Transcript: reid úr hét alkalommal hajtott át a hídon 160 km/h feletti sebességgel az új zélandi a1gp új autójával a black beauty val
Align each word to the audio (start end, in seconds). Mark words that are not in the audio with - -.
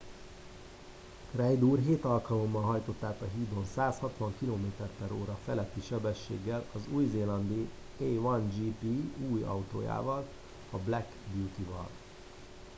reid 1.33 1.61
úr 1.63 1.79
hét 1.79 2.03
alkalommal 2.05 2.61
hajtott 2.61 3.03
át 3.03 3.21
a 3.21 3.27
hídon 3.35 3.65
160 3.75 4.33
km/h 4.37 5.31
feletti 5.45 5.81
sebességgel 5.81 6.65
az 6.73 6.81
új 6.91 7.05
zélandi 7.11 7.69
a1gp 8.01 9.03
új 9.29 9.43
autójával 9.43 10.27
a 10.71 10.77
black 10.77 11.07
beauty 11.33 11.63
val 11.69 11.89